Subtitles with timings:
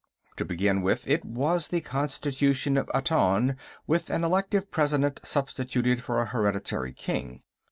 [0.37, 3.55] "To begin with, it was the constitution of Aton,
[3.85, 7.43] with an elective president substituted for a hereditary king.